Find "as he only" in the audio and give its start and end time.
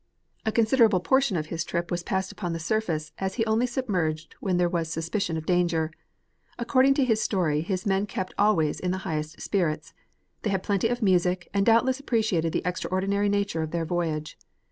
3.19-3.67